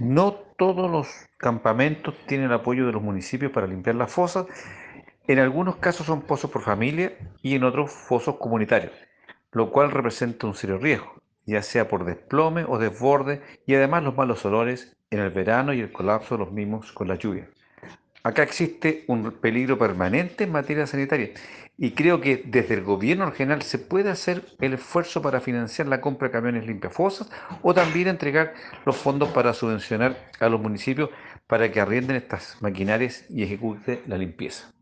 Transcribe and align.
No 0.00 0.32
todos 0.56 0.90
los 0.90 1.08
campamentos 1.36 2.14
tienen 2.26 2.46
el 2.46 2.54
apoyo 2.54 2.86
de 2.86 2.92
los 2.92 3.02
municipios 3.02 3.52
para 3.52 3.66
limpiar 3.66 3.96
las 3.96 4.12
fosas. 4.12 4.46
En 5.26 5.38
algunos 5.38 5.76
casos 5.76 6.06
son 6.06 6.22
pozos 6.22 6.50
por 6.50 6.62
familia 6.62 7.16
y 7.42 7.54
en 7.54 7.64
otros 7.64 7.90
fosos 7.90 8.36
comunitarios, 8.36 8.92
lo 9.52 9.70
cual 9.70 9.90
representa 9.90 10.46
un 10.46 10.54
serio 10.54 10.78
riesgo, 10.78 11.22
ya 11.46 11.62
sea 11.62 11.88
por 11.88 12.04
desplome 12.04 12.64
o 12.66 12.78
desborde 12.78 13.42
y 13.66 13.74
además 13.74 14.02
los 14.02 14.16
malos 14.16 14.44
olores 14.44 14.96
en 15.10 15.20
el 15.20 15.30
verano 15.30 15.72
y 15.72 15.80
el 15.80 15.92
colapso 15.92 16.36
de 16.36 16.44
los 16.44 16.52
mismos 16.52 16.90
con 16.92 17.08
la 17.08 17.16
lluvia. 17.16 17.48
Acá 18.24 18.42
existe 18.44 19.04
un 19.08 19.32
peligro 19.32 19.78
permanente 19.78 20.44
en 20.44 20.52
materia 20.52 20.86
sanitaria 20.86 21.30
y 21.76 21.90
creo 21.92 22.20
que 22.20 22.42
desde 22.46 22.74
el 22.74 22.82
gobierno 22.82 23.28
regional 23.28 23.62
se 23.62 23.78
puede 23.78 24.10
hacer 24.10 24.44
el 24.60 24.74
esfuerzo 24.74 25.22
para 25.22 25.40
financiar 25.40 25.88
la 25.88 26.00
compra 26.00 26.28
de 26.28 26.32
camiones 26.32 26.66
limpiafosas 26.66 27.30
o 27.62 27.74
también 27.74 28.06
entregar 28.08 28.54
los 28.86 28.96
fondos 28.96 29.30
para 29.30 29.52
subvencionar 29.54 30.16
a 30.38 30.48
los 30.48 30.60
municipios 30.60 31.10
para 31.48 31.72
que 31.72 31.80
arrienden 31.80 32.16
estas 32.16 32.56
maquinarias 32.60 33.24
y 33.28 33.42
ejecuten 33.42 34.00
la 34.06 34.18
limpieza. 34.18 34.72